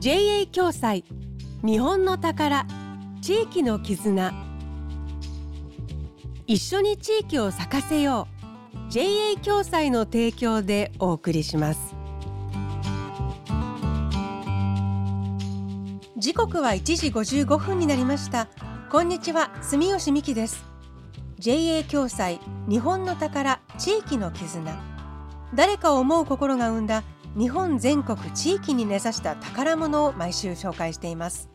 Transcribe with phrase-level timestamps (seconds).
[0.00, 1.04] JA 共済。
[1.62, 2.66] 日本の宝。
[3.20, 4.32] 地域の絆。
[6.46, 8.26] 一緒に地域を咲かせよ
[8.88, 8.90] う。
[8.90, 11.94] JA 共済の提供でお送りします。
[16.16, 18.48] 時刻は1時55分になりました。
[18.90, 19.50] こんにちは。
[19.60, 20.64] 住吉美希です。
[21.38, 22.40] JA 共済。
[22.70, 23.60] 日本の宝。
[23.76, 24.82] 地域の絆。
[25.54, 27.02] 誰かを思う心が生んだ
[27.36, 31.48] 日本全国地域に根ざした宝物を毎週紹介しています。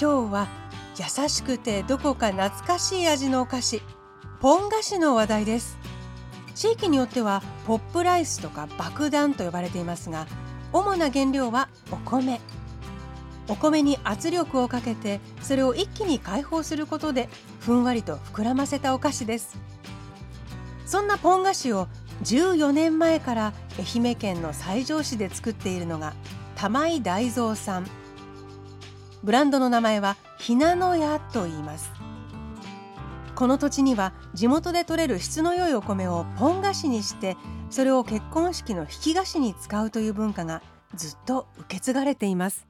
[0.00, 0.48] 今日は
[0.98, 3.82] 優しくてどこか懐かしい味のお菓子
[4.40, 5.78] ポン菓子の話題です。
[6.56, 10.26] 地域によってはポップライスとか爆弾と呼ばれていますが
[10.72, 12.40] 主な原料はお米。
[13.48, 17.28] お米に圧力をかけてそれを一気に解放することで
[17.60, 19.56] ふんわりと膨らませたお菓子です。
[20.84, 21.86] そんなポン菓子を
[22.22, 26.14] 14年前から愛媛県の西条市で作っているのが
[26.54, 27.86] 玉井大蔵さん。
[29.22, 31.90] ブランドの名前はひなの屋と言います。
[33.34, 37.36] この土地には地元で採れる質の良いお米をポン菓子にして
[37.68, 40.62] それを結婚式の引き菓子に使うという文化が
[40.94, 42.66] ずっと受け継がれています。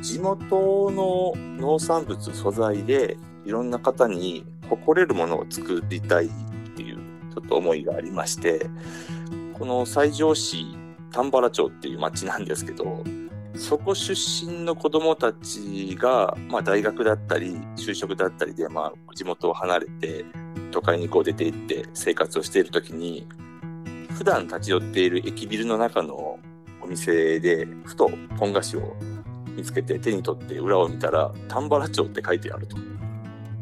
[0.00, 8.66] 地元の農産物素材でいろんな方に誇れるものを作りたいょっと思いがありまして
[9.54, 10.66] この西条市
[11.10, 13.02] 丹原町っていう町なんですけど
[13.54, 20.24] そこ出身の子どもたちが、まあ、大学だったり就職だったりで、まあ、地元を離れて
[20.70, 23.26] 都会にこう出て行って生活をしている時に
[24.10, 26.38] 普段立ち寄っている駅ビルの中の
[26.80, 28.96] お店でふとポン菓子を
[29.56, 32.76] 見つけて手に取って裏を見たら丹原町って書いてあると。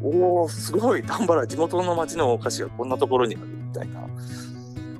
[0.01, 1.03] おおすごい。
[1.03, 4.07] 丹原地元の町のお菓子がこんなところにあるみたいな。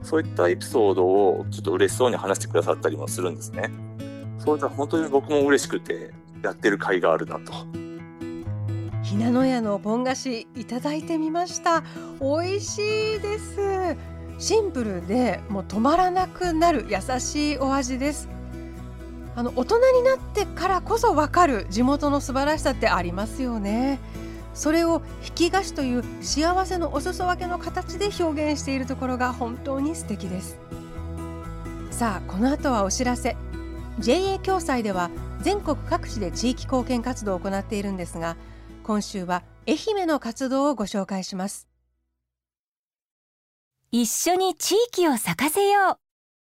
[0.04, 3.70] そういったエピソードをちょっと嬉しそうに話してくださったりもするんですね。
[4.40, 7.54] そういった本当に僕も嬉しくてやってる甲斐があるなと。
[9.04, 11.84] ひなの屋のポン菓子いただいてみました。
[12.20, 12.78] 美味し
[13.18, 13.98] いです。
[14.40, 18.30] シンプルでもう止まらなくなる優しいお味です。
[19.36, 24.00] あの大人になってからこそわかる地元の素晴らしさってありますよね。
[24.58, 30.58] それを引き菓子という幸せのお裾分けの形で表現しているところが本当に素敵です。
[31.92, 33.38] さあこの後はお知らせ。
[34.00, 38.36] JA 共済では全国各地で地域貢献活動を行っているんですが
[38.84, 41.68] 今週は愛媛の活動をご紹介します。
[43.92, 45.98] 一緒に地域を咲かせよう。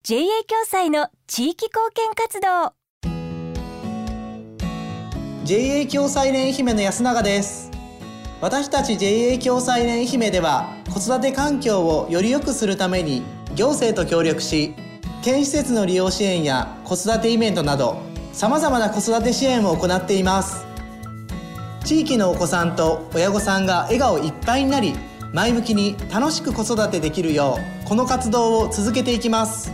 [0.03, 2.73] JA 共済の地域貢献活動。
[5.45, 7.68] JA 共済連愛媛の安永です
[8.41, 13.23] 私たち JA 共済連愛媛では子育て環境をより良くするために
[13.55, 14.75] 行政と協力し
[15.23, 18.01] 県施設の利用支援や子育てイベントなど
[18.33, 20.65] さまざまな子育て支援を行っています。
[21.85, 24.95] 地域のお子さんと親御さんが笑顔いっぱいになり
[25.33, 29.73] 前向きに楽しく子育てできるようこの活動を続けていきます。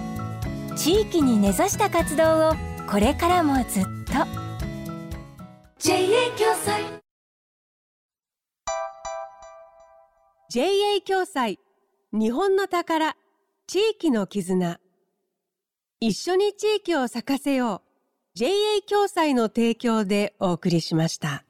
[0.77, 2.53] 地域に根ざした活動を
[2.89, 4.13] これからもずっと。
[5.79, 7.04] JA 共済
[10.51, 11.59] JA 共済
[12.13, 13.17] 日本の宝
[13.67, 14.79] 地域の絆
[16.01, 18.51] 一緒に地域を咲かせよう JA
[18.87, 21.45] 共済の提供でお送りしました。